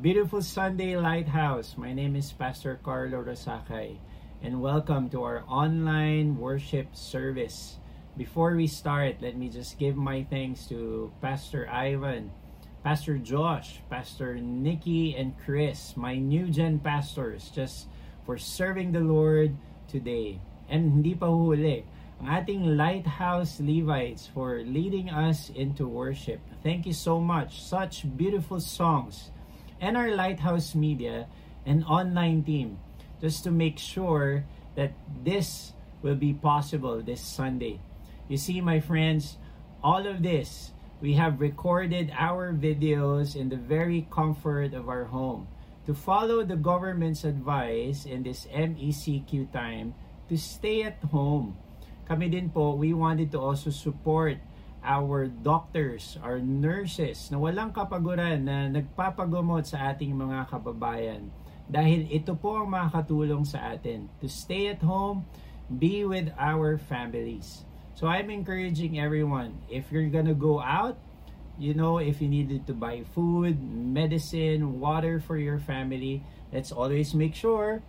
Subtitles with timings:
[0.00, 1.76] beautiful Sunday, Lighthouse.
[1.76, 4.00] My name is Pastor Carlo Rosacay,
[4.40, 7.76] and welcome to our online worship service.
[8.16, 12.32] Before we start, let me just give my thanks to Pastor Ivan,
[12.82, 17.84] Pastor Josh, Pastor Nikki, and Chris, my new gen pastors, just
[18.24, 19.52] for serving the Lord
[19.84, 20.40] today.
[20.72, 21.84] And hindi pa huli,
[22.24, 26.40] ang ating Lighthouse Levites for leading us into worship.
[26.64, 27.60] Thank you so much.
[27.60, 29.28] Such beautiful songs
[29.80, 31.26] and our Lighthouse Media
[31.64, 32.78] and online team
[33.20, 34.44] just to make sure
[34.76, 34.92] that
[35.24, 35.72] this
[36.02, 37.80] will be possible this Sunday.
[38.28, 39.36] You see, my friends,
[39.82, 45.48] all of this, we have recorded our videos in the very comfort of our home
[45.86, 49.94] to follow the government's advice in this MECQ time
[50.28, 51.56] to stay at home.
[52.06, 54.36] Kami din po, we wanted to also support
[54.82, 61.28] our doctors, our nurses na walang kapaguran na nagpapagumot sa ating mga kababayan.
[61.70, 65.22] Dahil ito po ang makakatulong sa atin to stay at home,
[65.70, 67.62] be with our families.
[67.94, 70.98] So I'm encouraging everyone, if you're gonna go out,
[71.60, 77.12] you know, if you needed to buy food, medicine, water for your family, let's always
[77.14, 77.84] make sure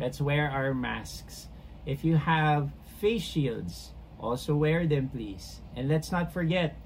[0.00, 1.48] let's wear our masks.
[1.84, 5.60] If you have face shields, also wear them please.
[5.74, 6.78] And let's not forget,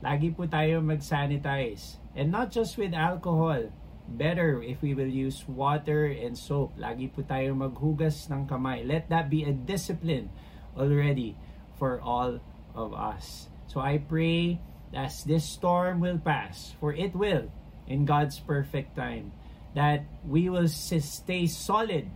[0.00, 1.98] lagi po tayo mag-sanitize.
[2.14, 3.74] And not just with alcohol.
[4.04, 6.76] Better if we will use water and soap.
[6.76, 8.84] Lagi po tayo maghugas ng kamay.
[8.86, 10.28] Let that be a discipline
[10.76, 11.34] already
[11.80, 12.38] for all
[12.76, 13.48] of us.
[13.66, 14.60] So I pray
[14.94, 17.50] as this storm will pass, for it will,
[17.88, 19.32] in God's perfect time,
[19.74, 22.06] that we will stay solid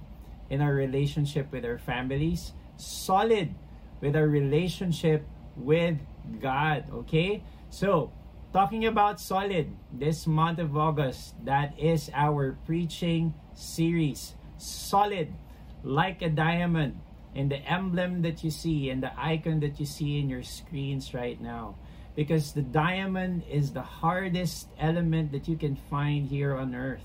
[0.49, 3.57] in our relationship with our families, solid
[4.01, 5.99] with our relationship with
[6.41, 6.85] God.
[6.93, 7.43] Okay?
[7.71, 8.13] So,
[8.53, 14.35] talking about solid, this month of August, that is our preaching series.
[14.57, 15.35] Solid,
[15.83, 17.01] like a diamond.
[17.35, 21.15] in the emblem that you see and the icon that you see in your screens
[21.15, 21.77] right now.
[22.17, 27.05] Because the diamond is the hardest element that you can find here on earth.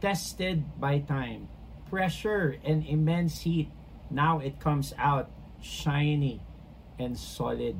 [0.00, 1.48] Tested by time,
[1.90, 3.68] pressure, and immense heat.
[4.10, 5.28] Now it comes out
[5.60, 6.40] shiny
[6.98, 7.76] and solid.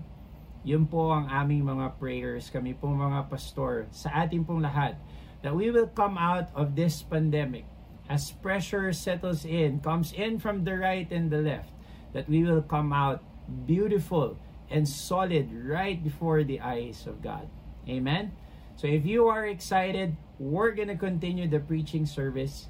[0.67, 4.99] Yun po ang aming mga prayers, kami po mga pastor, sa ating pong lahat,
[5.43, 7.65] that we will come out of this pandemic
[8.11, 11.71] as pressure settles in, comes in from the right and the left,
[12.13, 13.23] that we will come out
[13.69, 14.37] beautiful
[14.71, 17.49] and solid right before the eyes of God.
[17.89, 18.33] Amen?
[18.77, 22.69] So if you are excited, we're going to continue the preaching service.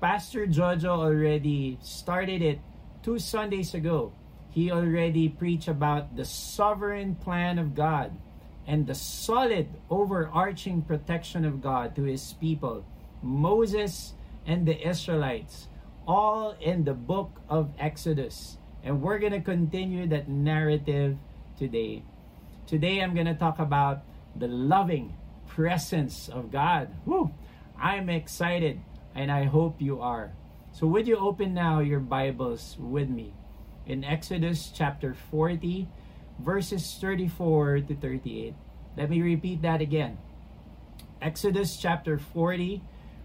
[0.00, 2.58] Pastor Jojo already started it
[3.02, 4.12] two Sundays ago
[4.50, 8.12] he already preached about the sovereign plan of God
[8.66, 12.84] and the solid overarching protection of God to his people,
[13.22, 14.14] Moses
[14.46, 15.68] and the Israelites,
[16.06, 18.58] all in the book of Exodus.
[18.82, 21.16] And we're going to continue that narrative
[21.56, 22.02] today.
[22.66, 24.02] Today I'm going to talk about
[24.34, 25.14] the loving
[25.46, 26.88] presence of God.
[27.06, 27.30] Woo!
[27.78, 28.80] I'm excited
[29.14, 30.32] and I hope you are.
[30.72, 33.34] So would you open now your Bibles with me
[33.86, 35.88] in Exodus chapter 40,
[36.38, 38.54] verses 34 to 38.
[38.96, 40.18] Let me repeat that again.
[41.22, 42.82] Exodus chapter 40,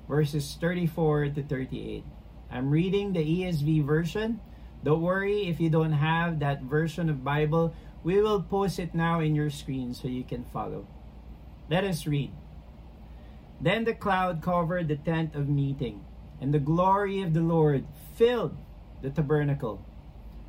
[0.08, 2.04] verses 34 to 38.
[2.52, 4.40] I'm reading the ESV version.
[4.84, 7.74] Don't worry if you don't have that version of Bible.
[8.04, 10.86] We will post it now in your screen so you can follow.
[11.70, 12.32] Let us read.
[13.60, 16.06] Then the cloud covered the tent of meeting,
[16.40, 17.86] and the glory of the Lord
[18.16, 18.56] filled
[19.02, 19.84] the tabernacle.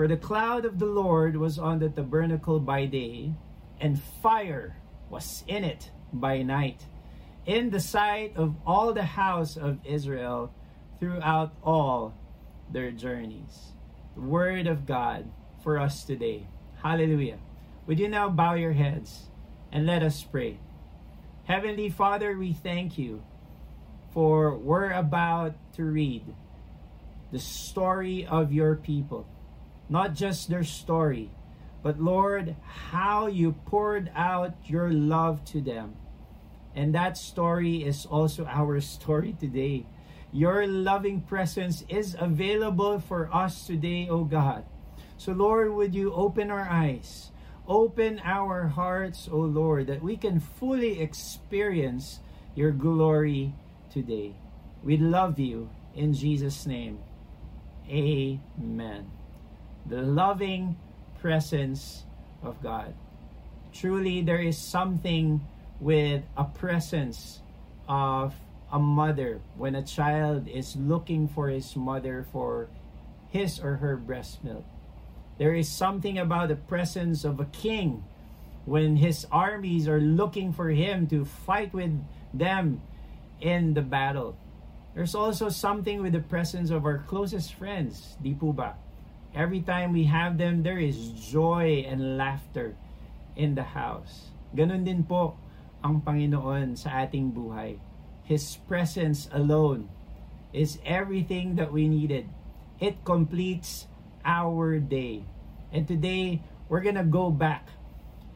[0.00, 3.34] for the cloud of the Lord was on the tabernacle by day,
[3.78, 4.74] and fire
[5.10, 6.86] was in it by night,
[7.44, 10.54] in the sight of all the house of Israel
[10.98, 12.14] throughout all
[12.72, 13.74] their journeys.
[14.14, 15.30] The word of God
[15.62, 16.46] for us today.
[16.82, 17.36] Hallelujah.
[17.86, 19.28] Would you now bow your heads
[19.70, 20.60] and let us pray?
[21.44, 23.22] Heavenly Father, we thank you
[24.14, 26.24] for we're about to read
[27.32, 29.26] the story of your people
[29.90, 31.30] not just their story,
[31.82, 35.96] but Lord, how you poured out your love to them.
[36.74, 39.86] And that story is also our story today.
[40.32, 44.64] Your loving presence is available for us today, O God.
[45.18, 47.32] So, Lord, would you open our eyes,
[47.66, 52.20] open our hearts, O Lord, that we can fully experience
[52.54, 53.52] your glory
[53.92, 54.36] today.
[54.84, 57.00] We love you in Jesus' name.
[57.88, 59.19] Amen.
[59.86, 60.76] The loving
[61.20, 62.04] presence
[62.42, 62.94] of God.
[63.72, 65.40] Truly, there is something
[65.80, 67.40] with a presence
[67.88, 68.34] of
[68.72, 72.68] a mother when a child is looking for his mother for
[73.30, 74.64] his or her breast milk.
[75.38, 78.04] There is something about the presence of a king
[78.66, 81.96] when his armies are looking for him to fight with
[82.34, 82.82] them
[83.40, 84.36] in the battle.
[84.94, 88.74] There's also something with the presence of our closest friends, di po ba?
[89.34, 92.74] Every time we have them, there is joy and laughter
[93.36, 94.34] in the house.
[94.56, 95.38] Ganun din po
[95.86, 97.78] ang Panginoon sa ating buhay.
[98.26, 99.86] His presence alone
[100.50, 102.26] is everything that we needed.
[102.82, 103.86] It completes
[104.26, 105.22] our day.
[105.70, 107.70] And today, we're gonna go back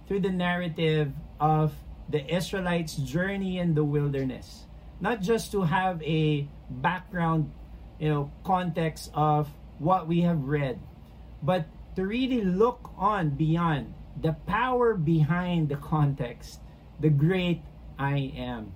[0.06, 1.10] through the narrative
[1.42, 1.74] of
[2.06, 4.70] the Israelites' journey in the wilderness.
[5.02, 7.50] Not just to have a background,
[7.98, 10.80] you know, context of what we have read,
[11.42, 11.66] but
[11.96, 16.60] to really look on beyond the power behind the context,
[17.00, 17.62] the great
[17.98, 18.72] I am.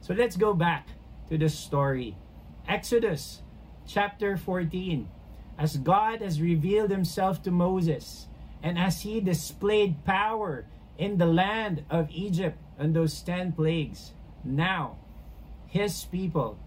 [0.00, 0.88] So let's go back
[1.28, 2.16] to the story.
[2.66, 3.42] Exodus
[3.86, 5.08] chapter 14.
[5.58, 8.26] As God has revealed himself to Moses,
[8.62, 10.64] and as he displayed power
[10.96, 14.12] in the land of Egypt and those 10 plagues,
[14.42, 14.96] now
[15.66, 16.58] his people,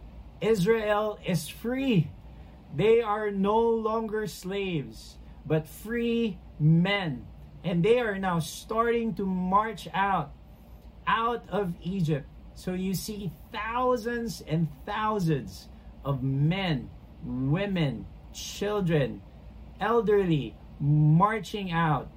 [0.42, 2.10] Israel, is free.
[2.75, 7.25] They are no longer slaves but free men.
[7.64, 10.34] And they are now starting to march out,
[11.08, 12.28] out of Egypt.
[12.56, 15.70] So you see thousands and thousands
[16.04, 16.90] of men,
[17.24, 19.22] women, children,
[19.80, 22.10] elderly marching out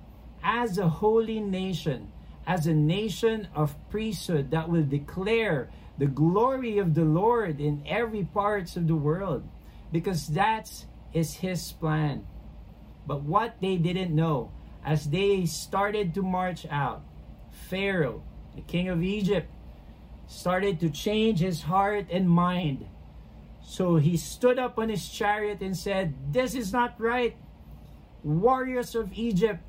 [0.43, 2.13] as a holy nation,
[2.47, 8.25] as a nation of priesthood that will declare the glory of the Lord in every
[8.25, 9.45] parts of the world
[9.93, 12.27] because that's is his plan.
[13.07, 14.53] But what they didn't know,
[14.85, 17.03] as they started to march out,
[17.51, 18.23] Pharaoh,
[18.55, 19.49] the king of Egypt,
[20.27, 22.87] started to change his heart and mind.
[23.63, 27.37] So he stood up on his chariot and said, This is not right.
[28.23, 29.61] Warriors of Egypt,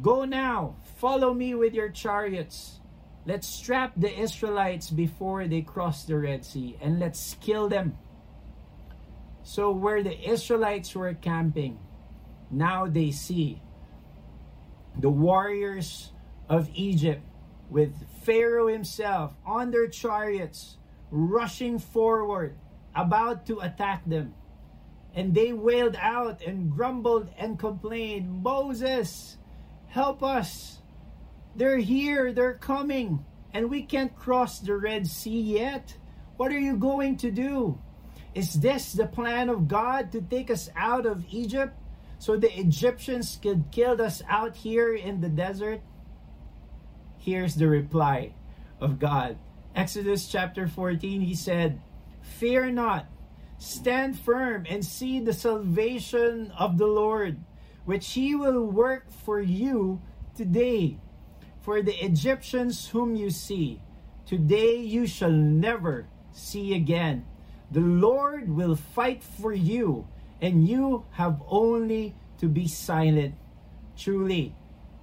[0.00, 2.80] go now, follow me with your chariots.
[3.26, 7.96] Let's trap the Israelites before they cross the Red Sea and let's kill them.
[9.44, 11.78] So, where the Israelites were camping,
[12.50, 13.60] now they see
[14.98, 16.12] the warriors
[16.48, 17.22] of Egypt
[17.68, 20.78] with Pharaoh himself on their chariots
[21.10, 22.56] rushing forward,
[22.94, 24.34] about to attack them.
[25.14, 29.36] And they wailed out and grumbled and complained, Moses,
[29.88, 30.80] help us.
[31.54, 35.96] They're here, they're coming, and we can't cross the Red Sea yet.
[36.36, 37.78] What are you going to do?
[38.34, 41.78] Is this the plan of God to take us out of Egypt?
[42.18, 45.80] So the Egyptians could kill us out here in the desert?
[47.18, 48.34] Here's the reply
[48.80, 49.38] of God.
[49.74, 51.80] Exodus chapter 14, he said,
[52.22, 53.06] Fear not,
[53.58, 57.38] stand firm and see the salvation of the Lord,
[57.84, 60.00] which he will work for you
[60.34, 60.98] today.
[61.60, 63.80] For the Egyptians whom you see,
[64.26, 67.24] today you shall never see again.
[67.70, 70.06] The Lord will fight for you
[70.40, 73.34] and you have only to be silent.
[73.96, 74.54] Truly,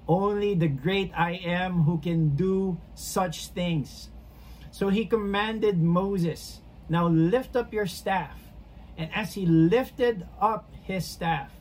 [0.08, 4.10] only the great I am who can do such things.
[4.72, 8.38] So he commanded Moses, Now lift up your staff.
[8.98, 11.52] And as he lifted up his staff,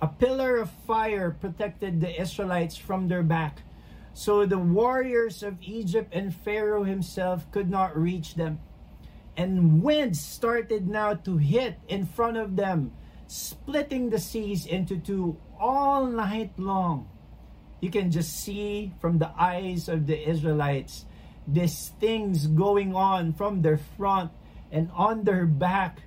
[0.00, 3.62] a pillar of fire protected the Israelites from their back.
[4.14, 8.60] So the warriors of Egypt and Pharaoh himself could not reach them.
[9.36, 12.92] And winds started now to hit in front of them
[13.26, 17.08] splitting the seas into two all night long.
[17.80, 21.04] You can just see from the eyes of the Israelites
[21.46, 24.32] these things going on from their front
[24.72, 26.02] and on their back,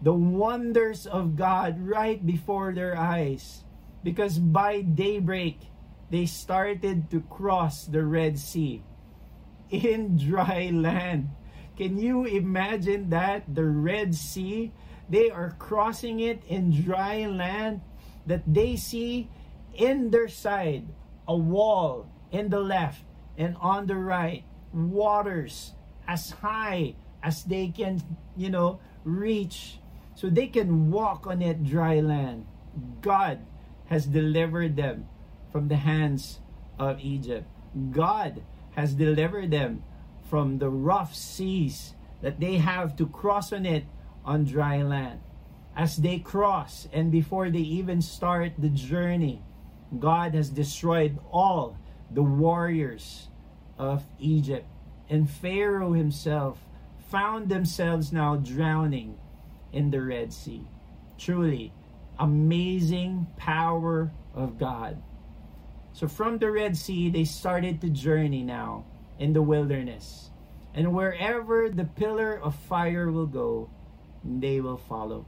[0.00, 3.64] the wonders of God right before their eyes.
[4.02, 5.60] Because by daybreak,
[6.10, 8.82] they started to cross the Red Sea
[9.70, 11.28] in dry land.
[11.78, 13.46] Can you imagine that?
[13.54, 14.72] The Red Sea
[15.08, 17.80] they are crossing it in dry land
[18.26, 19.30] that they see
[19.72, 20.84] in their side
[21.26, 23.02] a wall in the left
[23.38, 25.72] and on the right waters
[26.06, 28.02] as high as they can
[28.36, 29.80] you know reach
[30.14, 32.44] so they can walk on that dry land.
[33.00, 33.46] God
[33.86, 35.08] has delivered them
[35.50, 36.40] from the hands
[36.78, 37.46] of Egypt.
[37.92, 38.42] God
[38.74, 39.84] has delivered them
[40.28, 43.84] from the rough seas that they have to cross on it
[44.24, 45.20] on dry land.
[45.76, 49.42] As they cross and before they even start the journey,
[49.98, 51.78] God has destroyed all
[52.10, 53.28] the warriors
[53.78, 54.66] of Egypt.
[55.08, 56.58] And Pharaoh himself
[57.10, 59.16] found themselves now drowning
[59.72, 60.66] in the Red Sea.
[61.16, 61.72] Truly,
[62.18, 65.00] amazing power of God.
[65.92, 68.84] So from the Red Sea, they started the journey now
[69.18, 70.30] in the wilderness.
[70.74, 73.70] And wherever the pillar of fire will go,
[74.24, 75.26] they will follow.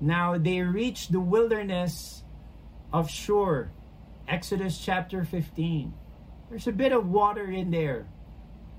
[0.00, 2.22] Now they reached the wilderness
[2.92, 3.70] of Shur,
[4.28, 5.92] Exodus chapter 15.
[6.48, 8.06] There's a bit of water in there,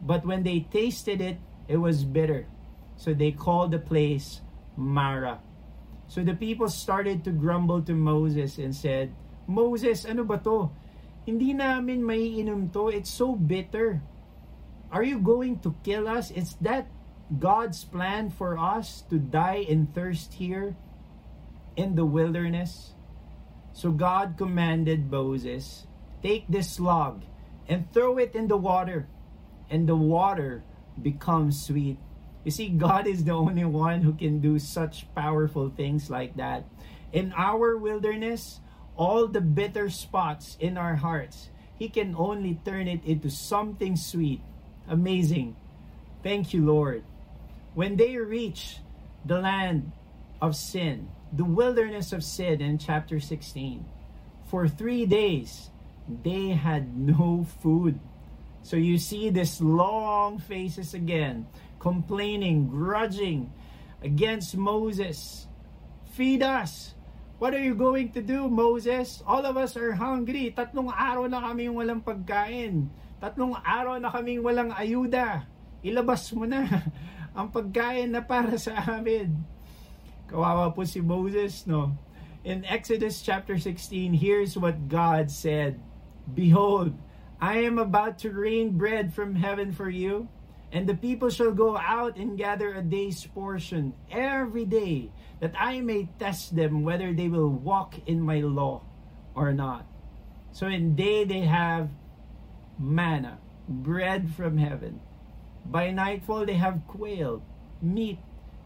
[0.02, 2.48] but when they tasted it, it was bitter.
[2.96, 4.42] So they called the place
[4.78, 5.40] Marah.
[6.08, 9.14] So the people started to grumble to Moses and said,
[9.48, 10.70] Moses, ano ba to?
[11.26, 12.90] Hindi namin maiinom to.
[12.90, 14.02] It's so bitter.
[14.92, 16.30] Are you going to kill us?
[16.30, 16.88] Is that
[17.28, 20.78] God's plan for us to die in thirst here
[21.76, 22.94] in the wilderness?
[23.74, 25.88] So God commanded Moses,
[26.22, 27.22] Take this log
[27.68, 29.06] and throw it in the water,
[29.70, 30.64] and the water
[31.02, 31.98] becomes sweet.
[32.46, 36.66] You see, God is the only one who can do such powerful things like that.
[37.12, 38.62] In our wilderness,
[38.98, 44.42] all the bitter spots in our hearts, He can only turn it into something sweet.
[44.88, 45.56] Amazing.
[46.24, 47.04] Thank you, Lord.
[47.74, 48.78] When they reach
[49.26, 49.92] the land
[50.42, 53.86] of sin, the wilderness of sin in chapter 16,
[54.46, 55.70] for three days,
[56.24, 58.00] they had no food.
[58.64, 61.46] So you see this long faces again,
[61.78, 63.54] complaining, grudging
[64.02, 65.46] against Moses.
[66.14, 66.95] Feed us.
[67.36, 69.20] What are you going to do, Moses?
[69.28, 70.56] All of us are hungry.
[70.56, 72.88] Tatlong araw na kaming walang pagkain.
[73.20, 75.44] Tatlong araw na kaming walang ayuda.
[75.84, 76.64] Ilabas mo na
[77.36, 79.36] ang pagkain na para sa amin.
[80.32, 82.00] Kawawa po si Moses, no?
[82.48, 85.76] In Exodus chapter 16, here's what God said.
[86.32, 86.96] Behold,
[87.44, 90.32] I am about to rain bread from heaven for you,
[90.72, 95.82] and the people shall go out and gather a day's portion every day that I
[95.82, 98.82] may test them whether they will walk in my law
[99.36, 99.86] or not.
[100.56, 101.92] So in day they have
[102.80, 105.04] manna, bread from heaven.
[105.66, 107.44] By nightfall they have quail,
[107.82, 108.20] meat.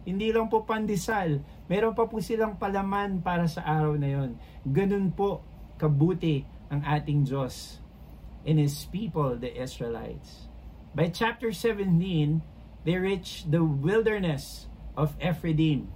[0.06, 4.32] Hindi lang po pandesal, meron pa po silang palaman para sa araw na yon.
[4.66, 5.42] Ganun po
[5.78, 7.82] kabuti ang ating Diyos
[8.46, 10.50] and His people, the Israelites.
[10.96, 12.42] By chapter 17,
[12.86, 15.92] they reach the wilderness of Ephraim.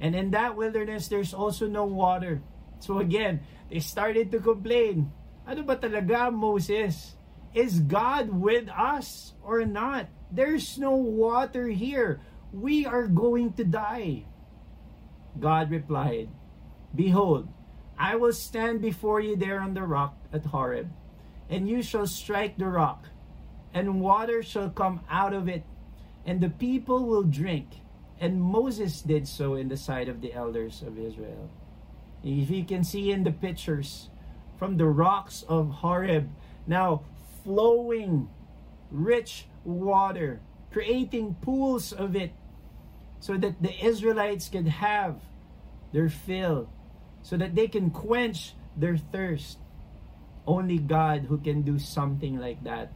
[0.00, 2.42] And in that wilderness, there's also no water.
[2.80, 5.12] So again, they started to complain.
[5.46, 7.16] Ano ba talaga, Moses?
[7.54, 10.12] Is God with us or not?
[10.30, 12.20] There's no water here.
[12.52, 14.28] We are going to die.
[15.40, 16.28] God replied,
[16.94, 17.48] Behold,
[17.98, 20.92] I will stand before you there on the rock at Horeb,
[21.48, 23.08] and you shall strike the rock,
[23.72, 25.64] and water shall come out of it,
[26.24, 27.80] and the people will drink
[28.20, 31.50] and Moses did so in the sight of the elders of Israel.
[32.24, 34.08] If you can see in the pictures
[34.58, 36.30] from the rocks of Horeb,
[36.66, 37.02] now
[37.44, 38.28] flowing
[38.90, 40.40] rich water,
[40.72, 42.32] creating pools of it,
[43.20, 45.20] so that the Israelites can have
[45.92, 46.68] their fill,
[47.22, 49.58] so that they can quench their thirst.
[50.46, 52.92] Only God who can do something like that.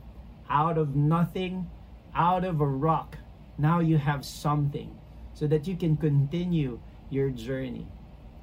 [0.48, 1.68] Out of nothing,
[2.14, 3.18] out of a rock,
[3.58, 4.99] now you have something
[5.40, 6.78] so that you can continue
[7.08, 7.88] your journey.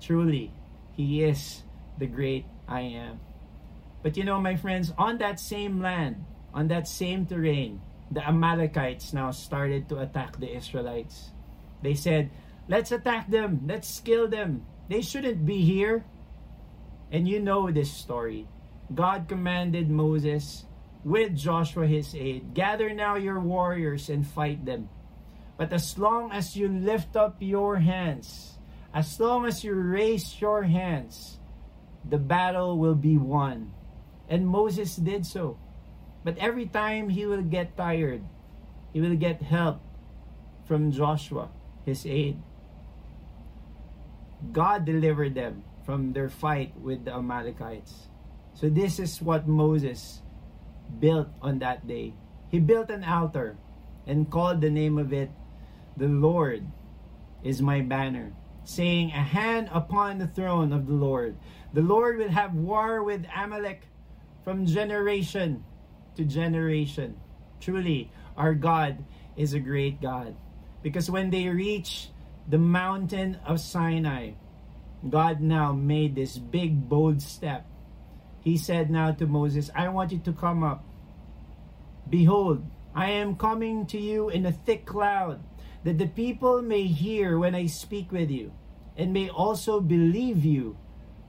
[0.01, 0.49] Truly,
[0.97, 1.61] He is
[1.99, 3.21] the great I am.
[4.01, 6.25] But you know, my friends, on that same land,
[6.55, 11.29] on that same terrain, the Amalekites now started to attack the Israelites.
[11.83, 12.31] They said,
[12.67, 14.65] Let's attack them, let's kill them.
[14.89, 16.03] They shouldn't be here.
[17.11, 18.47] And you know this story.
[18.89, 20.65] God commanded Moses
[21.05, 24.89] with Joshua his aid, Gather now your warriors and fight them.
[25.57, 28.59] But as long as you lift up your hands,
[28.93, 31.39] as long as you raise your hands,
[32.05, 33.73] the battle will be won.
[34.29, 35.57] And Moses did so.
[36.23, 38.21] But every time he will get tired,
[38.93, 39.81] he will get help
[40.65, 41.49] from Joshua,
[41.85, 42.37] his aid.
[44.51, 48.07] God delivered them from their fight with the Amalekites.
[48.53, 50.21] So this is what Moses
[50.99, 52.13] built on that day.
[52.49, 53.57] He built an altar
[54.05, 55.31] and called the name of it
[55.97, 56.65] the Lord
[57.43, 61.37] is my banner, saying, A hand upon the throne of the Lord.
[61.73, 63.81] The Lord will have war with Amalek
[64.43, 65.63] from generation
[66.15, 67.17] to generation.
[67.59, 69.03] Truly, our God
[69.35, 70.35] is a great God.
[70.83, 72.09] Because when they reach
[72.47, 74.31] the mountain of Sinai,
[75.09, 77.65] God now made this big, bold step.
[78.41, 80.85] He said now to Moses, I want you to come up.
[82.09, 85.43] Behold, I am coming to you in a thick cloud,
[85.83, 88.51] that the people may hear when I speak with you,
[88.95, 90.77] and may also believe you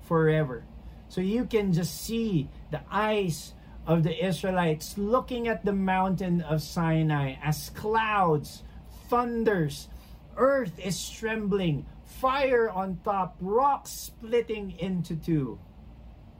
[0.02, 0.64] forever.
[1.08, 3.54] So you can just see the eyes
[3.86, 8.62] of the Israelites looking at the mountain of Sinai as clouds,
[9.08, 9.88] thunders,
[10.36, 15.58] earth is trembling, fire on top, rocks splitting into two.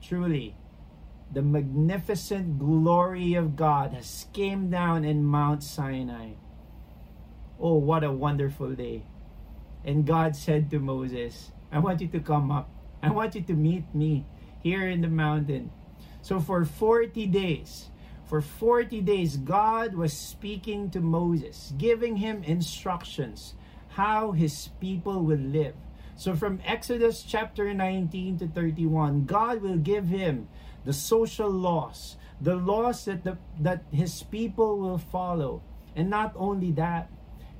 [0.01, 0.55] Truly,
[1.31, 6.33] the magnificent glory of God has came down in Mount Sinai.
[7.59, 9.03] Oh, what a wonderful day.
[9.83, 12.69] And God said to Moses, I want you to come up.
[13.03, 14.25] I want you to meet me
[14.61, 15.71] here in the mountain.
[16.21, 17.89] So for 40 days,
[18.25, 23.55] for 40 days, God was speaking to Moses, giving him instructions
[23.89, 25.75] how his people will live.
[26.15, 30.47] So from Exodus chapter 19 to 31, God will give him
[30.85, 35.63] the social laws, the laws that the, that his people will follow.
[35.95, 37.09] And not only that,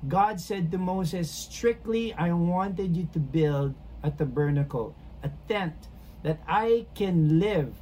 [0.07, 5.75] God said to Moses, strictly I wanted you to build a tabernacle, a tent
[6.23, 7.75] that I can live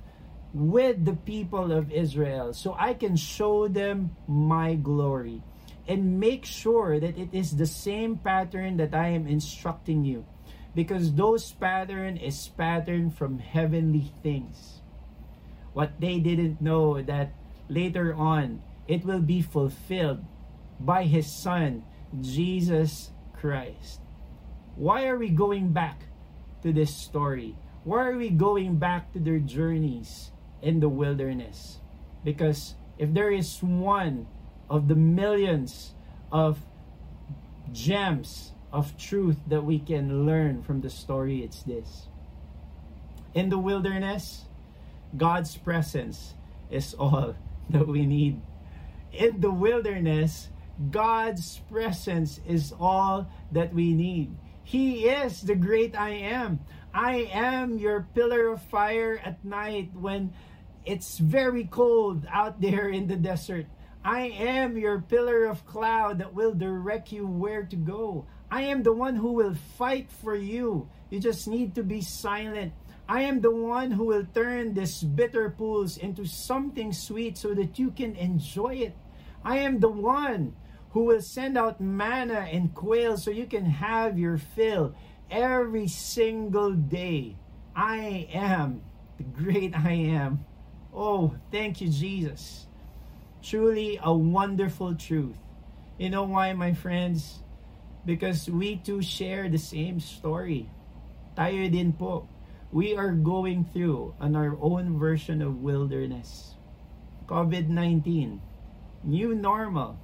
[0.53, 5.43] with the people of Israel so I can show them my glory
[5.87, 10.25] and make sure that it is the same pattern that I am instructing you
[10.73, 14.81] because those pattern is pattern from heavenly things.
[15.73, 17.33] What they didn't know that
[17.69, 20.25] later on it will be fulfilled
[20.79, 21.83] by his son
[22.21, 24.01] Jesus Christ
[24.75, 26.03] why are we going back
[26.61, 31.79] to this story why are we going back to their journeys in the wilderness.
[32.23, 34.27] Because if there is one
[34.69, 35.93] of the millions
[36.31, 36.59] of
[37.71, 42.07] gems of truth that we can learn from the story, it's this.
[43.33, 44.45] In the wilderness,
[45.15, 46.33] God's presence
[46.69, 47.35] is all
[47.69, 48.41] that we need.
[49.13, 50.49] In the wilderness,
[50.91, 54.35] God's presence is all that we need.
[54.63, 56.59] He is the great I am.
[56.93, 60.33] I am your pillar of fire at night when
[60.85, 63.65] it's very cold out there in the desert.
[64.03, 68.25] I am your pillar of cloud that will direct you where to go.
[68.49, 70.89] I am the one who will fight for you.
[71.09, 72.73] You just need to be silent.
[73.09, 77.79] I am the one who will turn these bitter pools into something sweet so that
[77.79, 78.95] you can enjoy it.
[79.43, 80.55] I am the one
[80.97, 84.95] who will send out manna and quail so you can have your fill
[85.29, 87.37] every single day.
[87.75, 88.81] I am
[89.21, 90.43] the great I am.
[90.91, 92.65] Oh, thank you, Jesus.
[93.43, 95.37] Truly a wonderful truth.
[95.99, 97.45] You know why, my friends?
[98.03, 100.65] Because we too share the same story.
[101.37, 102.25] Tayo din po.
[102.73, 106.57] We are going through on our own version of wilderness.
[107.29, 108.41] COVID-19.
[109.05, 110.01] New normal.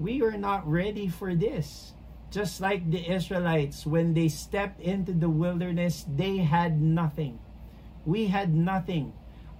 [0.00, 1.92] We are not ready for this.
[2.30, 7.38] Just like the Israelites, when they stepped into the wilderness, they had nothing.
[8.06, 9.12] We had nothing.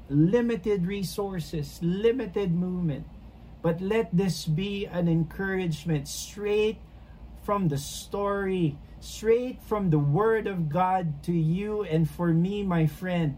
[0.08, 3.04] Limited resources, limited movement.
[3.60, 6.78] But let this be an encouragement straight
[7.42, 12.86] from the story, straight from the Word of God to you and for me, my
[12.86, 13.36] friend,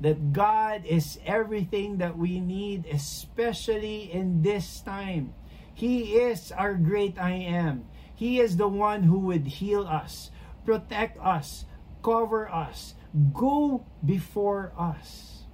[0.00, 5.34] that God is everything that we need, especially in this time.
[5.80, 7.88] He is our great I am.
[8.14, 10.30] He is the one who would heal us,
[10.66, 11.64] protect us,
[12.04, 12.92] cover us,
[13.32, 15.44] go before us.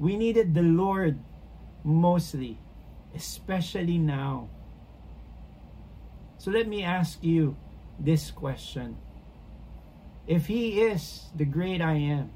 [0.00, 1.22] We needed the Lord
[1.84, 2.58] mostly,
[3.14, 4.50] especially now.
[6.38, 7.54] So let me ask you
[8.00, 8.98] this question.
[10.26, 12.32] If He is the great I am,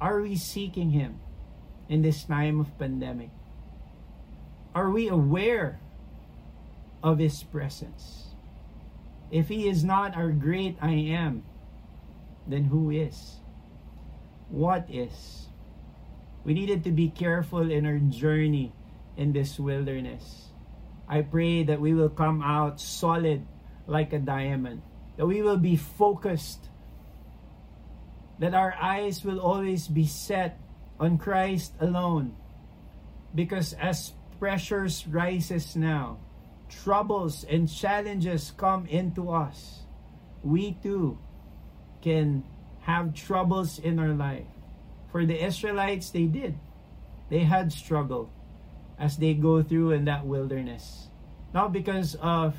[0.00, 1.20] are we seeking Him
[1.90, 3.28] in this time of pandemic?
[4.74, 5.83] Are we aware
[7.04, 8.34] of His presence?
[9.30, 11.44] If He is not our great I am,
[12.48, 13.36] then who is?
[14.48, 15.48] What is?
[16.44, 18.72] We needed to be careful in our journey
[19.16, 20.48] in this wilderness.
[21.06, 23.46] I pray that we will come out solid
[23.86, 24.80] like a diamond,
[25.16, 26.68] that we will be focused,
[28.38, 30.58] that our eyes will always be set
[30.98, 32.36] on Christ alone.
[33.34, 36.18] Because as pressures rises now,
[36.68, 39.82] troubles and challenges come into us,
[40.42, 41.18] we too
[42.02, 42.44] can
[42.80, 44.46] have troubles in our life.
[45.10, 46.58] For the Israelites, they did.
[47.30, 48.30] They had struggle
[48.98, 51.08] as they go through in that wilderness.
[51.52, 52.54] Not because of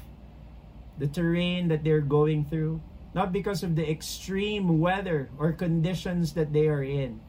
[0.97, 2.81] the terrain that they're going through,
[3.13, 7.19] not because of the extreme weather or conditions that they are in,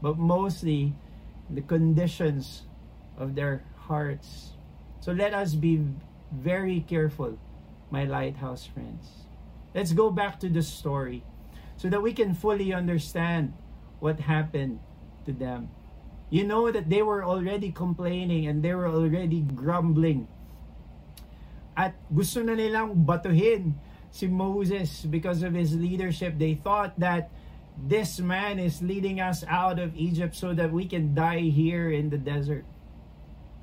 [0.00, 0.94] but mostly
[1.48, 2.62] the conditions
[3.18, 4.52] of their hearts.
[5.00, 5.80] So let us be
[6.30, 7.38] very careful,
[7.90, 9.26] my lighthouse friends.
[9.74, 11.24] Let's go back to the story
[11.76, 13.54] so that we can fully understand
[13.98, 14.80] what happened
[15.24, 15.70] to them.
[16.28, 20.28] You know that they were already complaining and they were already grumbling.
[21.76, 23.74] At gusto na nilang batuhin
[24.10, 26.38] si Moses because of his leadership.
[26.38, 27.30] They thought that
[27.78, 32.10] this man is leading us out of Egypt so that we can die here in
[32.10, 32.66] the desert.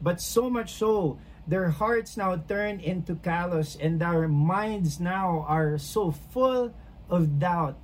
[0.02, 5.78] But so much so, their hearts now turn into callous and their minds now are
[5.78, 6.74] so full
[7.10, 7.78] of doubt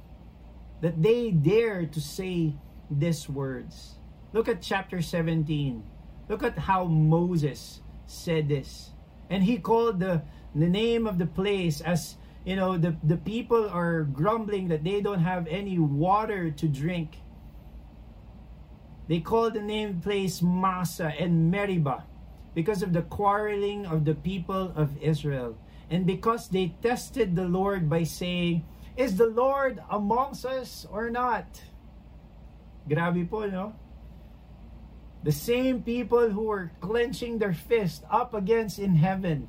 [0.81, 2.53] that they dare to say
[2.91, 3.95] these words.
[4.33, 5.83] Look at chapter 17.
[6.27, 8.91] Look at how Moses said this.
[9.29, 10.23] And he called the,
[10.53, 14.99] the name of the place as you know the, the people are grumbling that they
[14.99, 17.15] don't have any water to drink
[19.07, 22.05] they called the name place Massah and Meribah
[22.55, 25.57] because of the quarreling of the people of Israel
[25.89, 31.61] and because they tested the Lord by saying is the Lord amongst us or not
[32.87, 33.73] grabe po no
[35.23, 39.47] the same people who were clenching their fist up against in heaven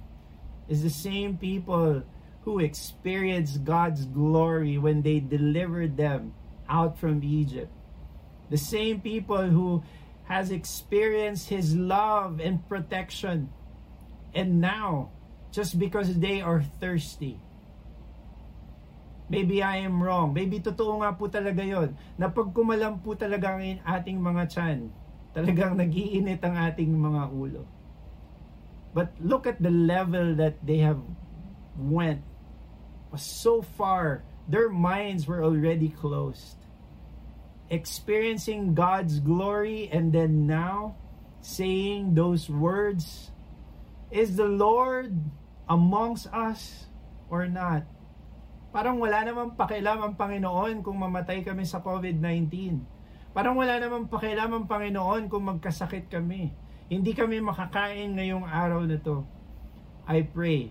[0.68, 2.02] is the same people
[2.42, 6.34] who experienced God's glory when they delivered them
[6.68, 7.72] out from Egypt.
[8.50, 9.82] The same people who
[10.24, 13.52] has experienced his love and protection.
[14.34, 15.12] And now,
[15.52, 17.40] just because they are thirsty.
[19.28, 20.34] Maybe I am wrong.
[20.34, 21.96] Maybe totoo nga po talaga yon.
[22.20, 24.80] Na pag kumalam po talaga ang ating mga tiyan,
[25.32, 27.64] talagang nagiinit ang ating mga ulo.
[28.92, 31.00] But look at the level that they have
[31.74, 32.22] went
[33.16, 36.63] so far, their minds were already closed.
[37.72, 41.00] Experiencing God's glory and then now
[41.40, 43.30] saying those words
[44.14, 45.10] Is the Lord
[45.66, 46.86] amongst us
[47.26, 47.82] or not?
[48.74, 52.78] Parang wala namang pakialam ang Panginoon kung mamatay kami sa COVID-19.
[53.34, 56.50] Parang wala namang pakialam ang Panginoon kung magkasakit kami.
[56.90, 59.26] Hindi kami makakain ngayong araw na to.
[60.04, 60.70] I pray,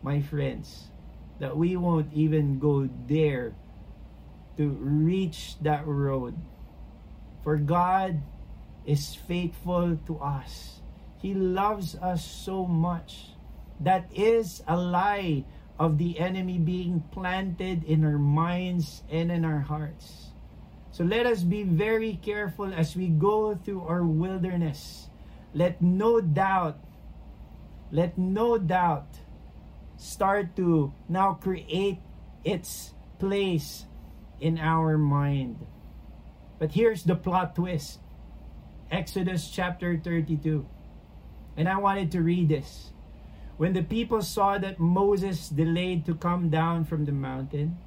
[0.00, 0.94] my friends,
[1.42, 3.56] that we won't even go there
[4.56, 6.34] to reach that road.
[7.42, 8.22] For God
[8.86, 10.80] is faithful to us.
[11.18, 13.32] He loves us so much.
[13.80, 15.44] That is a lie
[15.78, 20.30] of the enemy being planted in our minds and in our hearts.
[20.92, 25.08] So let us be very careful as we go through our wilderness.
[25.52, 26.78] Let no doubt,
[27.90, 29.08] let no doubt
[29.96, 31.98] start to now create
[32.44, 33.86] its place
[34.40, 35.66] in our mind.
[36.58, 37.98] But here's the plot twist
[38.90, 40.66] Exodus chapter 32.
[41.56, 42.90] And I wanted to read this.
[43.56, 47.78] When the people saw that Moses delayed to come down from the mountain,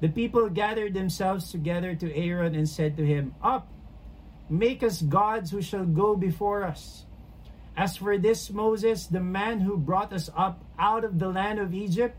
[0.00, 3.68] the people gathered themselves together to Aaron and said to him, Up,
[4.48, 7.04] make us gods who shall go before us.
[7.76, 11.74] As for this Moses, the man who brought us up out of the land of
[11.74, 12.16] Egypt,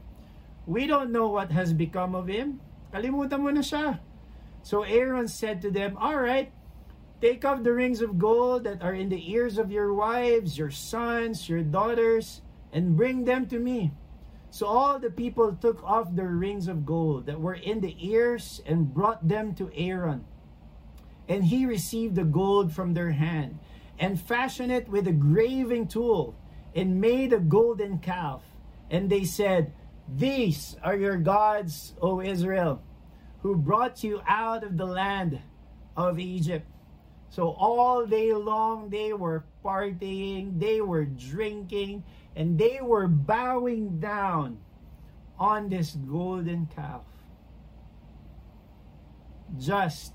[0.66, 2.62] we don't know what has become of him.
[2.92, 4.00] Kalimutan mo na siya.
[4.62, 6.52] So Aaron said to them, All right,
[7.22, 10.72] take off the rings of gold that are in the ears of your wives, your
[10.72, 12.42] sons, your daughters,
[12.74, 13.92] and bring them to me.
[14.50, 18.62] So all the people took off the rings of gold that were in the ears
[18.66, 20.26] and brought them to Aaron.
[21.28, 23.60] And he received the gold from their hand
[24.00, 26.36] and fashioned it with a graving tool
[26.76, 28.42] and made a golden calf.
[28.90, 29.72] And they said,
[30.16, 32.82] These are your gods, O Israel,
[33.42, 35.40] who brought you out of the land
[35.96, 36.66] of Egypt.
[37.30, 42.04] So all day long they were partying, they were drinking,
[42.36, 44.58] and they were bowing down
[45.38, 47.04] on this golden calf.
[49.58, 50.14] Just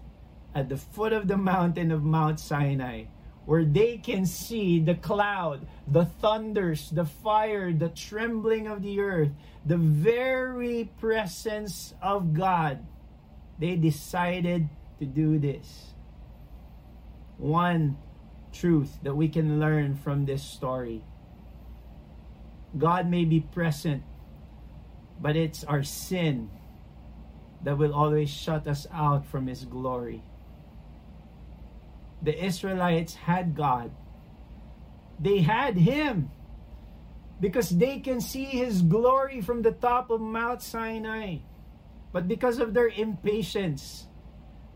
[0.54, 3.04] at the foot of the mountain of Mount Sinai,
[3.46, 9.30] where they can see the cloud, the thunders, the fire, the trembling of the earth,
[9.66, 12.84] the very presence of God,
[13.58, 15.94] they decided to do this.
[17.36, 17.96] One
[18.52, 21.02] truth that we can learn from this story
[22.76, 24.02] God may be present,
[25.20, 26.50] but it's our sin
[27.62, 30.22] that will always shut us out from His glory.
[32.24, 33.92] The Israelites had God,
[35.20, 36.32] they had Him
[37.36, 41.44] because they can see His glory from the top of Mount Sinai.
[42.14, 44.08] But because of their impatience,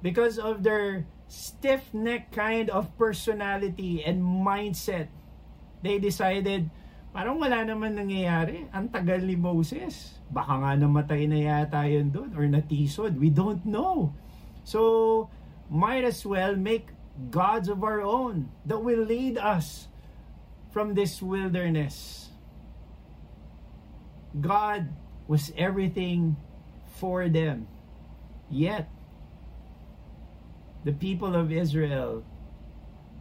[0.03, 5.09] because of their stiff neck kind of personality and mindset,
[5.81, 6.69] they decided,
[7.15, 8.67] parang wala naman nangyayari.
[8.75, 10.19] Ang tagal ni Moses.
[10.29, 13.17] Baka nga namatay na yata yun doon or natisod.
[13.17, 14.13] We don't know.
[14.67, 15.31] So,
[15.71, 16.98] might as well make
[17.31, 19.89] gods of our own that will lead us
[20.71, 22.31] from this wilderness.
[24.41, 24.89] God
[25.27, 26.37] was everything
[26.97, 27.67] for them.
[28.51, 28.89] Yet,
[30.85, 32.25] the people of Israel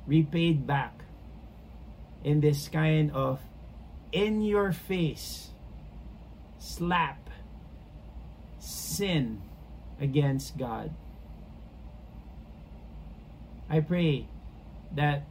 [0.06, 1.04] repaid back
[2.24, 3.42] in this kind of
[4.12, 5.50] in your face
[6.60, 7.30] slap
[8.60, 9.42] sin
[10.00, 10.94] against God.
[13.70, 14.28] I pray
[14.96, 15.28] that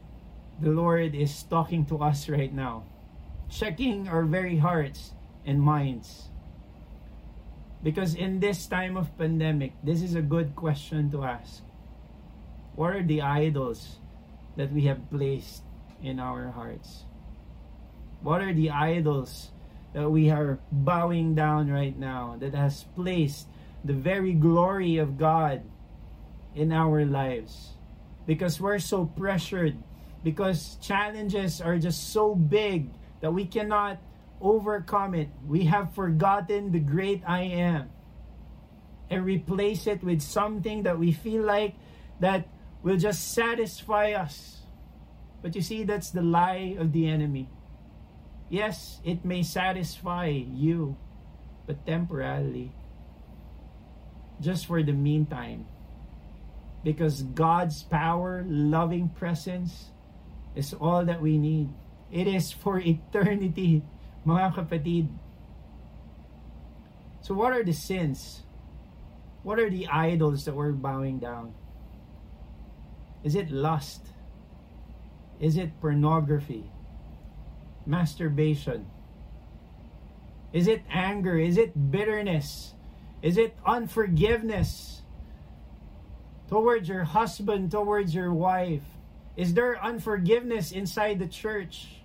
[0.61, 2.83] the Lord is talking to us right now,
[3.49, 5.13] checking our very hearts
[5.45, 6.29] and minds.
[7.81, 11.63] Because in this time of pandemic, this is a good question to ask.
[12.75, 13.97] What are the idols
[14.55, 15.63] that we have placed
[16.03, 17.05] in our hearts?
[18.21, 19.49] What are the idols
[19.93, 23.47] that we are bowing down right now that has placed
[23.83, 25.61] the very glory of God
[26.53, 27.76] in our lives?
[28.27, 29.81] Because we're so pressured,
[30.23, 33.97] because challenges are just so big that we cannot
[34.41, 35.29] overcome it.
[35.47, 37.89] We have forgotten the great I am
[39.09, 41.75] and replace it with something that we feel like
[42.19, 42.47] that
[42.83, 44.59] will just satisfy us.
[45.41, 47.49] But you see, that's the lie of the enemy.
[48.49, 50.97] Yes, it may satisfy you,
[51.65, 52.71] but temporarily.
[54.41, 55.65] Just for the meantime.
[56.87, 59.91] Because God's power, loving presence
[60.55, 61.67] is all that we need.
[62.13, 63.83] It is for eternity
[64.25, 65.11] mga kapatid.
[67.19, 68.43] So what are the sins?
[69.43, 71.51] What are the idols that we're bowing down?
[73.21, 74.07] Is it lust?
[75.41, 76.71] Is it pornography?
[77.85, 78.87] Masturbation?
[80.53, 81.37] Is it anger?
[81.37, 82.75] Is it bitterness?
[83.21, 84.97] Is it unforgiveness
[86.49, 88.83] towards your husband, towards your wife?
[89.35, 91.97] Is there unforgiveness inside the church?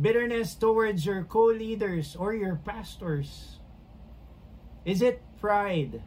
[0.00, 3.58] bitterness towards your co leaders or your pastors?
[4.84, 6.02] Is it pride?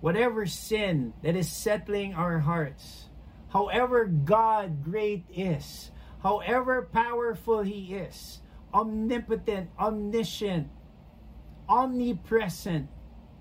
[0.00, 3.08] Whatever sin that is settling our hearts,
[3.48, 5.90] however God great is,
[6.22, 8.40] however powerful He is,
[8.72, 10.68] omnipotent, omniscient,
[11.68, 12.88] omnipresent,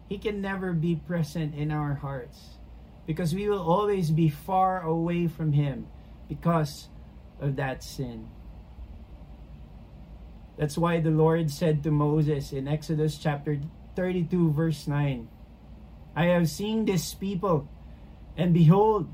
[0.07, 2.62] He can never be present in our hearts
[3.05, 5.87] because we will always be far away from Him
[6.29, 6.89] because
[7.39, 8.29] of that sin.
[10.57, 13.59] That's why the Lord said to Moses in Exodus chapter
[13.95, 15.27] 32, verse 9
[16.15, 17.67] I have seen this people,
[18.37, 19.11] and behold,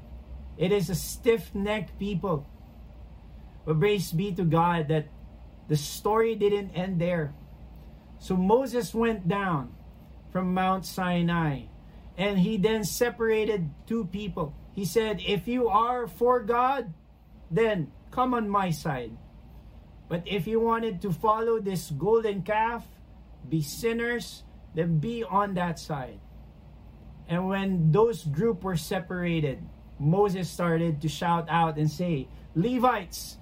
[0.58, 2.46] it is a stiff necked people.
[3.66, 5.08] But praise be to God that
[5.70, 7.34] the story didn't end there.
[8.20, 9.74] So Moses went down
[10.32, 11.64] from Mount Sinai,
[12.20, 14.54] and he then separated two people.
[14.74, 16.94] He said, If you are for God,
[17.50, 19.16] then come on my side.
[20.10, 22.86] But if you wanted to follow this golden calf,
[23.48, 24.44] be sinners,
[24.76, 26.20] then be on that side.
[27.30, 29.64] And when those group were separated,
[29.98, 33.38] Moses started to shout out and say, Levites,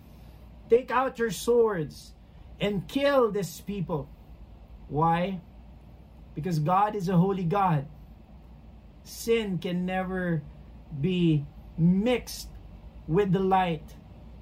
[0.70, 2.14] take out your swords
[2.62, 4.08] and kill this people.
[4.88, 5.42] Why?
[6.36, 7.88] Because God is a holy God.
[9.08, 10.44] Sin can never
[11.00, 11.46] be
[11.78, 12.50] mixed
[13.08, 13.96] with the light.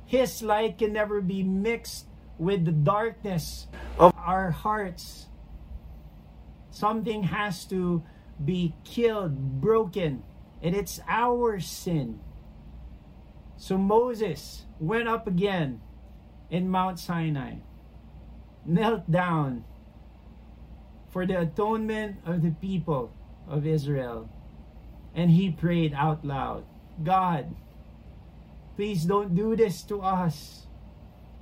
[0.07, 2.07] His light can never be mixed
[2.39, 3.67] with the darkness
[3.99, 5.27] of our hearts.
[6.71, 8.01] Something has to
[8.43, 10.23] be killed, broken,
[10.63, 12.19] and it's our sin.
[13.57, 15.79] So Moses went up again
[16.49, 17.57] in Mount Sinai,
[18.65, 19.63] knelt down
[21.11, 23.13] for the atonement of the people
[23.47, 24.27] of Israel,
[25.15, 26.65] and he prayed out loud
[27.03, 27.55] God,
[28.75, 30.67] please don't do this to us.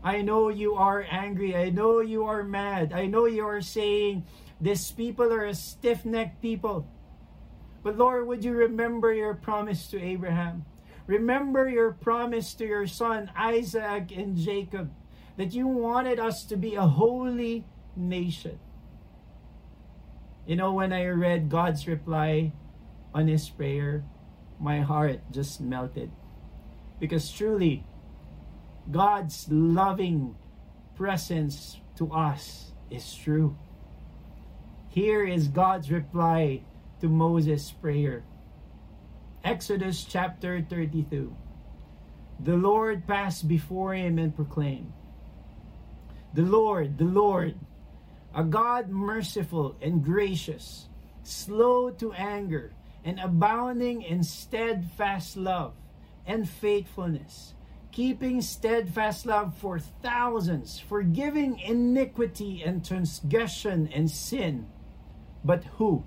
[0.04, 1.56] I know you are angry.
[1.56, 2.92] I know you are mad.
[2.92, 4.26] I know you are saying,
[4.60, 6.88] These people are a stiff necked people.
[7.84, 10.66] But Lord, would you remember your promise to Abraham?
[11.06, 14.92] Remember your promise to your son Isaac and Jacob.
[15.36, 18.60] that you wanted us to be a holy nation.
[20.46, 22.52] You know, when I read God's reply
[23.14, 24.04] on his prayer,
[24.60, 26.12] my heart just melted.
[27.00, 27.86] Because truly,
[28.90, 30.36] God's loving
[30.96, 33.56] presence to us is true.
[34.90, 36.62] Here is God's reply
[37.02, 38.24] to Moses' prayer.
[39.44, 41.36] Exodus chapter 32.
[42.40, 44.94] The Lord passed before him and proclaimed,
[46.34, 47.56] The Lord, the Lord,
[48.34, 50.88] a God merciful and gracious,
[51.24, 52.74] slow to anger,
[53.04, 55.74] and abounding in steadfast love
[56.26, 57.54] and faithfulness,
[57.92, 64.68] keeping steadfast love for thousands, forgiving iniquity and transgression and sin.
[65.44, 66.06] But who?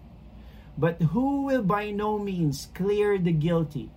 [0.79, 3.91] But who will by no means clear the guilty,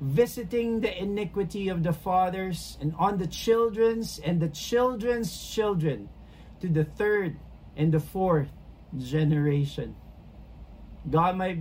[0.00, 6.08] visiting the iniquity of the fathers and on the children's and the children's children
[6.60, 7.36] to the third
[7.76, 8.48] and the fourth
[8.98, 9.96] generation.
[11.08, 11.58] God might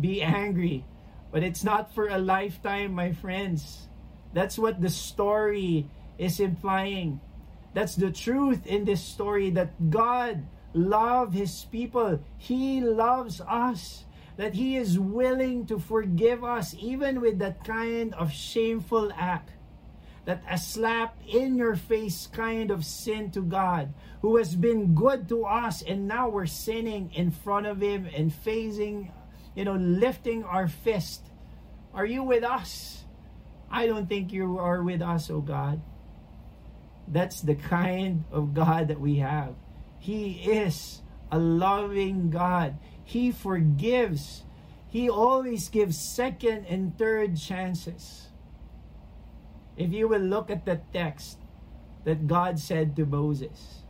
[0.00, 0.84] be angry,
[1.30, 3.88] but it's not for a lifetime, my friends.
[4.32, 7.20] That's what the story is implying.
[7.74, 12.20] That's the truth in this story that God loves his people.
[12.38, 14.04] He loves us.
[14.36, 19.50] That he is willing to forgive us even with that kind of shameful act
[20.24, 25.28] that a slap in your face kind of sin to God, who has been good
[25.28, 29.10] to us, and now we're sinning in front of Him and facing,
[29.54, 31.26] you know, lifting our fist.
[31.92, 33.04] Are you with us?
[33.70, 35.80] I don't think you are with us, oh God.
[37.06, 39.54] That's the kind of God that we have.
[39.98, 42.78] He is a loving God.
[43.04, 44.44] He forgives.
[44.88, 48.28] He always gives second and third chances.
[49.76, 51.38] If you will look at the text
[52.04, 53.82] that God said to Moses,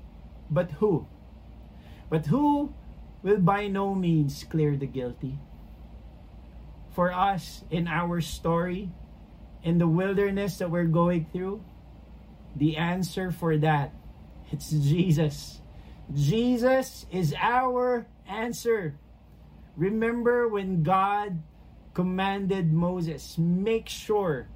[0.50, 1.06] but who?
[2.08, 2.74] But who
[3.22, 5.38] will by no means clear the guilty?
[7.00, 8.90] For us in our story,
[9.62, 11.64] in the wilderness that we're going through,
[12.54, 13.94] the answer for that,
[14.52, 15.62] it's Jesus.
[16.12, 19.00] Jesus is our answer.
[19.78, 21.40] Remember when God
[21.94, 24.50] commanded Moses, make sure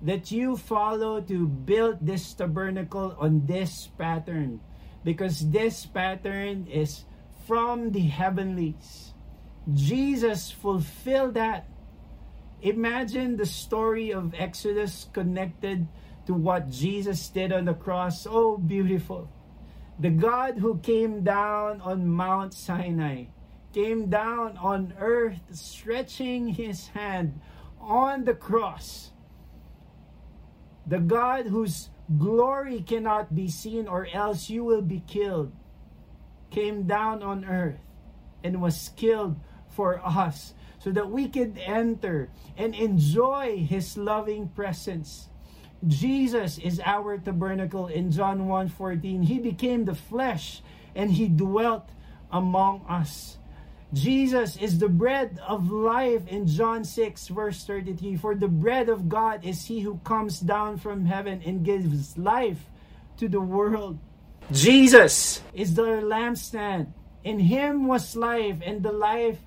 [0.00, 4.60] that you follow to build this tabernacle on this pattern
[5.02, 7.02] because this pattern is
[7.48, 9.12] from the heavenlies.
[9.74, 11.66] Jesus fulfilled that.
[12.62, 15.88] Imagine the story of Exodus connected
[16.26, 18.26] to what Jesus did on the cross.
[18.28, 19.30] Oh, beautiful.
[19.98, 23.26] The God who came down on Mount Sinai
[23.72, 27.40] came down on earth, stretching his hand
[27.80, 29.10] on the cross
[30.90, 35.52] the God whose glory cannot be seen or else you will be killed,
[36.50, 37.78] came down on earth
[38.42, 45.28] and was killed for us so that we could enter and enjoy his loving presence.
[45.86, 49.22] Jesus is our tabernacle in John 1:14.
[49.22, 50.62] He became the flesh
[50.94, 51.88] and he dwelt
[52.32, 53.38] among us.
[53.92, 58.16] Jesus is the bread of life in John 6, verse 33.
[58.16, 62.70] For the bread of God is he who comes down from heaven and gives life
[63.16, 63.98] to the world.
[64.52, 66.94] Jesus is the lampstand.
[67.24, 69.42] In him was life, and the life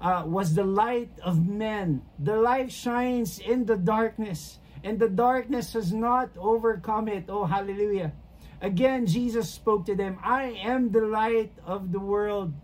[0.00, 2.02] uh, was the light of men.
[2.18, 7.24] The light shines in the darkness, and the darkness has not overcome it.
[7.28, 8.12] Oh, hallelujah.
[8.60, 12.54] Again, Jesus spoke to them I am the light of the world.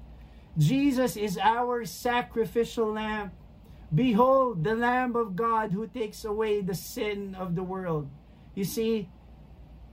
[0.58, 3.32] Jesus is our sacrificial lamb.
[3.94, 8.08] Behold, the Lamb of God who takes away the sin of the world.
[8.54, 9.08] You see,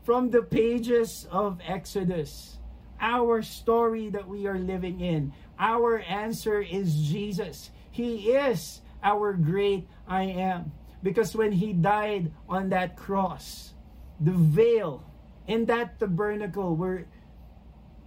[0.04, 2.60] from the pages of Exodus,
[3.00, 7.72] our story that we are living in, our answer is Jesus.
[7.92, 10.72] He is our great I am.
[11.04, 13.74] Because when he died on that cross,
[14.20, 15.04] the veil
[15.48, 17.06] in that tabernacle where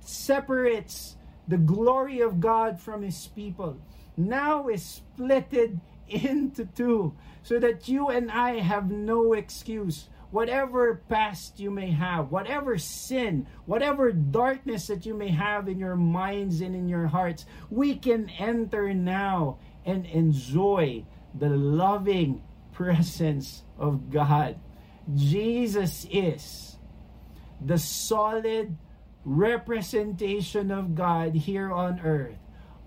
[0.00, 1.16] separates
[1.48, 3.78] the glory of God from his people
[4.16, 10.08] now is splitted into two so that you and I have no excuse.
[10.30, 15.96] Whatever past you may have, whatever sin, whatever darkness that you may have in your
[15.96, 21.04] minds and in your hearts, we can enter now and enjoy
[21.34, 24.58] the loving presence of God.
[25.16, 26.76] Jesus is
[27.60, 28.76] the solid
[29.24, 32.38] representation of God here on earth,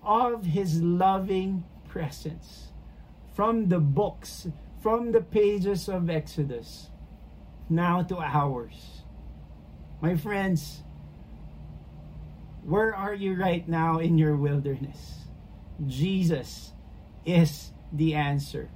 [0.01, 2.71] of His loving presence.
[3.35, 4.47] From the books,
[4.81, 6.89] from the pages of Exodus,
[7.69, 9.03] now to ours.
[10.01, 10.83] My friends,
[12.63, 15.27] where are you right now in your wilderness?
[15.85, 16.73] Jesus
[17.25, 18.69] is the answer.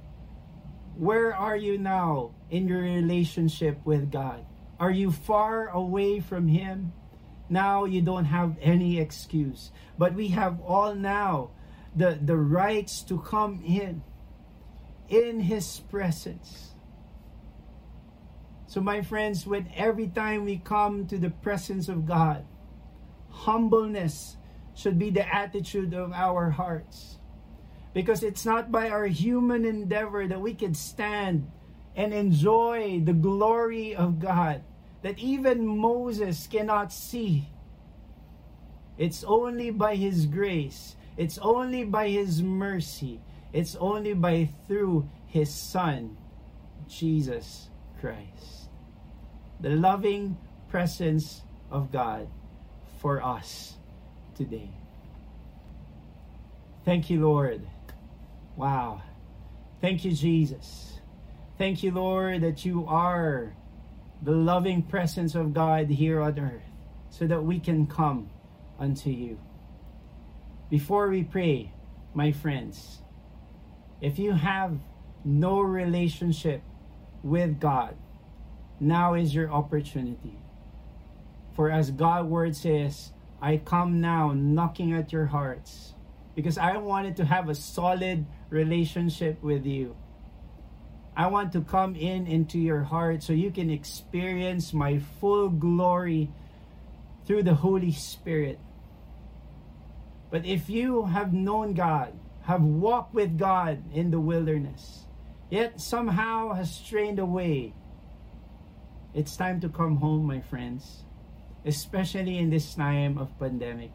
[0.96, 4.44] Where are you now in your relationship with God?
[4.80, 6.92] Are you far away from Him?
[7.48, 9.70] Now you don't have any excuse.
[9.96, 11.50] But we have all now
[11.94, 14.02] the, the rights to come in,
[15.08, 16.67] in His presence.
[18.68, 22.44] So, my friends, when every time we come to the presence of God,
[23.30, 24.36] humbleness
[24.74, 27.16] should be the attitude of our hearts.
[27.94, 31.50] Because it's not by our human endeavor that we can stand
[31.96, 34.62] and enjoy the glory of God
[35.00, 37.48] that even Moses cannot see.
[38.98, 45.48] It's only by His grace, it's only by His mercy, it's only by through His
[45.54, 46.18] Son,
[46.86, 47.70] Jesus
[48.00, 48.68] Christ.
[49.60, 50.36] The loving
[50.68, 52.28] presence of God
[53.00, 53.74] for us
[54.36, 54.70] today.
[56.84, 57.66] Thank you, Lord.
[58.56, 59.02] Wow.
[59.80, 61.00] Thank you, Jesus.
[61.58, 63.54] Thank you, Lord, that you are
[64.22, 66.62] the loving presence of God here on earth
[67.10, 68.30] so that we can come
[68.78, 69.38] unto you.
[70.70, 71.72] Before we pray,
[72.14, 72.98] my friends,
[74.00, 74.78] if you have
[75.24, 76.62] no relationship
[77.28, 77.96] with God,
[78.80, 80.38] now is your opportunity.
[81.54, 85.94] For as God's word says, I come now knocking at your hearts
[86.34, 89.96] because I wanted to have a solid relationship with you.
[91.16, 96.30] I want to come in into your heart so you can experience my full glory
[97.26, 98.60] through the Holy Spirit.
[100.30, 102.12] But if you have known God,
[102.42, 105.07] have walked with God in the wilderness,
[105.50, 107.74] yet somehow has strained away,
[109.14, 111.04] it's time to come home, my friends,
[111.64, 113.90] especially in this time of pandemic.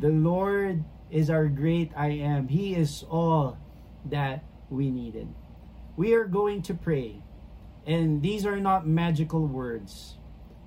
[0.00, 2.48] The Lord is our great I am.
[2.48, 3.58] He is all
[4.06, 5.28] that we needed
[5.96, 7.22] we are going to pray.
[7.86, 10.16] And these are not magical words.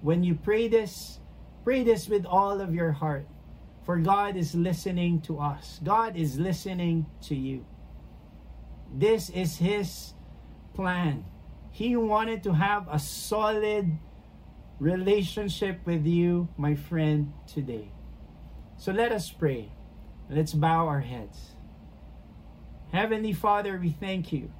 [0.02, 1.20] When you pray this,
[1.64, 3.28] pray this with all of your heart.
[3.84, 5.80] For God is listening to us.
[5.84, 7.66] God is listening to you.
[8.94, 10.14] This is His
[10.74, 11.26] plan.
[11.72, 13.98] He wanted to have a solid
[14.80, 17.92] relationship with you, my friend, today.
[18.78, 19.72] So let us pray.
[20.30, 21.56] Let's bow our heads.
[22.92, 24.52] Heavenly Father, we thank you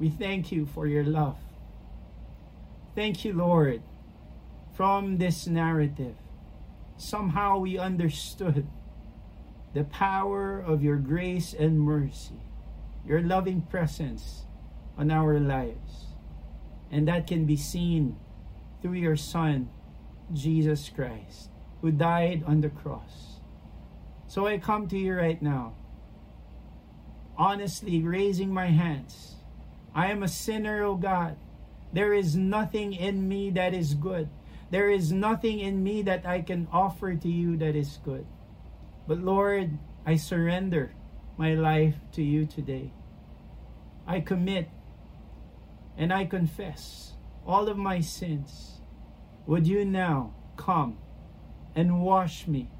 [0.00, 1.36] we thank you for your love.
[2.94, 3.82] Thank you, Lord,
[4.72, 6.16] from this narrative.
[6.96, 8.66] Somehow we understood
[9.74, 12.40] the power of your grace and mercy,
[13.06, 14.42] your loving presence
[14.96, 16.14] on our lives.
[16.90, 18.16] And that can be seen
[18.82, 19.70] through your Son,
[20.32, 21.50] Jesus Christ,
[21.80, 23.40] who died on the cross.
[24.26, 25.74] So I come to you right now,
[27.36, 29.30] honestly raising my hands
[29.94, 31.36] I am a sinner, O God.
[31.92, 34.28] There is nothing in me that is good.
[34.70, 38.24] There is nothing in me that I can offer to you that is good.
[39.10, 40.92] But Lord, I surrender
[41.36, 42.92] my life to you today.
[44.06, 44.70] I commit
[45.98, 48.80] and I confess all of my sins.
[49.46, 50.98] Would you now come
[51.74, 52.70] and wash me,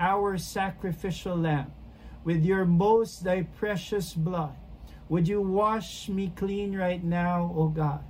[0.00, 1.70] our sacrificial lamb,
[2.24, 4.56] with your most thy precious blood?
[5.08, 8.02] Would you wash me clean right now, O God,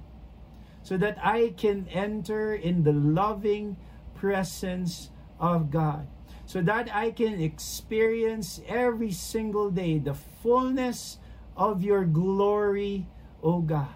[0.83, 3.77] so that I can enter in the loving
[4.15, 6.09] presence of God,
[6.47, 11.19] so that I can experience every single day the fullness
[11.57, 13.07] of your glory,
[13.43, 13.89] O God.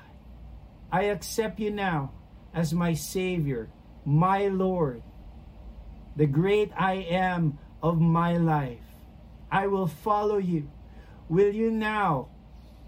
[0.93, 2.13] I accept you now
[2.53, 3.71] as my Savior,
[4.05, 5.03] my Lord,
[6.17, 8.79] the great I am of my life.
[9.51, 10.71] I will follow you.
[11.29, 12.29] Will you now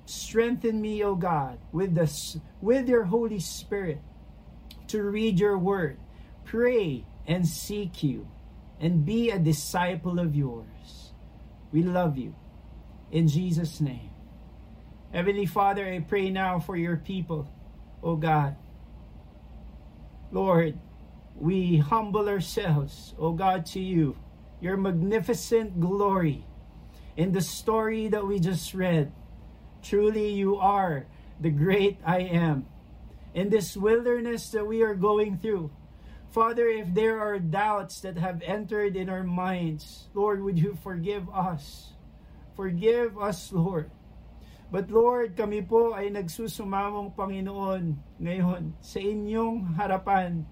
[0.04, 4.00] Strengthen me, O God, with, the, with your Holy Spirit
[4.88, 5.98] to read your word,
[6.44, 8.28] pray and seek you,
[8.82, 11.12] and be a disciple of yours.
[11.70, 12.34] We love you.
[13.12, 14.10] In Jesus' name.
[15.12, 17.48] Heavenly Father, I pray now for your people,
[18.02, 18.56] O God.
[20.32, 20.78] Lord,
[21.36, 24.16] we humble ourselves, O God, to you,
[24.60, 26.44] your magnificent glory
[27.16, 29.12] in the story that we just read
[29.82, 31.06] Truly, you are
[31.40, 32.66] the great I am.
[33.34, 35.70] In this wilderness that we are going through,
[36.32, 41.28] Father, if there are doubts that have entered in our minds, Lord, would you forgive
[41.28, 41.92] us?
[42.56, 43.92] Forgive us, Lord.
[44.72, 50.48] But Lord, kami po ay nagsusumamong Panginoon ngayon sa inyong harapan.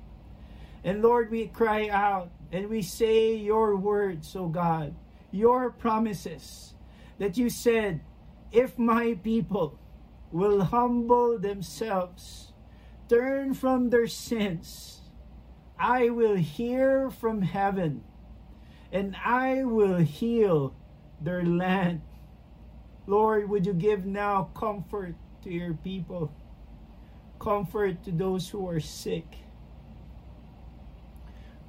[0.84, 4.92] And Lord, we cry out and we say your words, O God,
[5.32, 6.76] your promises
[7.16, 8.04] that you said,
[8.52, 9.80] if my people
[10.28, 12.52] will humble themselves,
[13.08, 14.99] turn from their sins,
[15.80, 18.04] I will hear from heaven
[18.92, 20.74] and I will heal
[21.20, 22.02] their land.
[23.06, 26.30] Lord, would you give now comfort to your people,
[27.38, 29.24] comfort to those who are sick,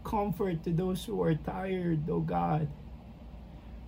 [0.03, 2.68] comfort to those who are tired, O God.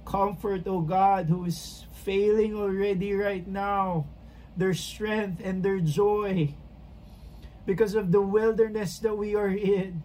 [0.06, 4.08] Comfort, O God, who is failing already right now,
[4.56, 6.54] their strength and their joy
[7.66, 10.04] because of the wilderness that we are in.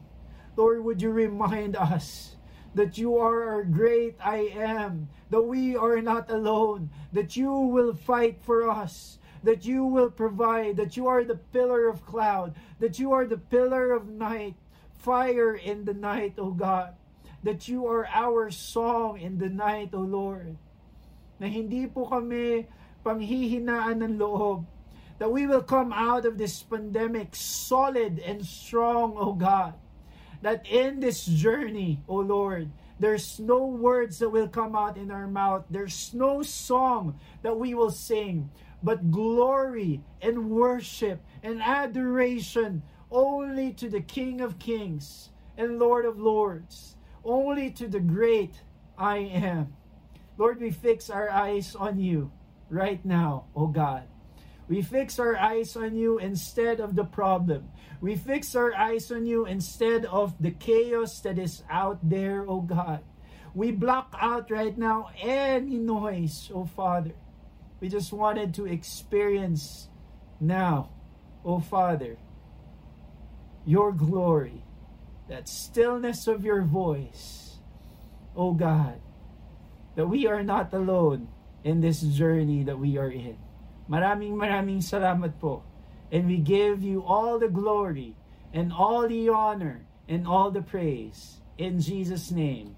[0.58, 2.34] Lord, would you remind us
[2.74, 7.94] that you are our great I am, that we are not alone, that you will
[7.94, 12.98] fight for us, that you will provide, that you are the pillar of cloud, that
[12.98, 14.58] you are the pillar of night,
[14.98, 16.90] fire in the night, O God,
[17.44, 20.58] that you are our song in the night, O Lord.
[21.38, 22.66] Na hindi po kami
[23.06, 24.66] panghihinaan ng loob,
[25.22, 29.78] that we will come out of this pandemic solid and strong, O God
[30.42, 32.70] that in this journey, O Lord,
[33.00, 35.64] there's no words that will come out in our mouth.
[35.70, 38.50] There's no song that we will sing,
[38.82, 46.18] but glory and worship and adoration only to the King of Kings and Lord of
[46.18, 48.54] Lords, only to the great
[48.96, 49.74] I am.
[50.36, 52.30] Lord, we fix our eyes on you
[52.70, 54.04] right now, O God.
[54.68, 57.70] We fix our eyes on you instead of the problem.
[58.00, 62.60] We fix our eyes on you instead of the chaos that is out there, oh
[62.60, 63.00] God.
[63.54, 67.14] We block out right now any noise, oh Father.
[67.80, 69.88] We just wanted to experience
[70.40, 70.90] now,
[71.44, 72.18] oh Father,
[73.66, 74.62] your glory,
[75.28, 77.58] that stillness of your voice,
[78.36, 79.00] oh God,
[79.96, 81.28] that we are not alone
[81.64, 83.36] in this journey that we are in.
[83.90, 85.64] Maraming maraming salamat po.
[86.10, 88.16] And we give you all the glory
[88.52, 91.40] and all the honor and all the praise.
[91.58, 92.76] In Jesus' name,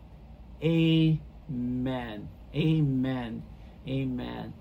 [0.62, 2.28] amen.
[2.54, 3.42] Amen.
[3.86, 4.54] Amen.